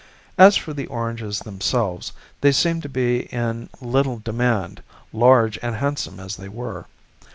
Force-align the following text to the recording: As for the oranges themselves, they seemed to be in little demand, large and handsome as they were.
As 0.39 0.57
for 0.57 0.73
the 0.73 0.87
oranges 0.87 1.41
themselves, 1.41 2.11
they 2.41 2.51
seemed 2.51 2.81
to 2.81 2.89
be 2.89 3.25
in 3.25 3.69
little 3.79 4.17
demand, 4.17 4.81
large 5.13 5.59
and 5.61 5.75
handsome 5.75 6.19
as 6.19 6.37
they 6.37 6.49
were. 6.49 6.87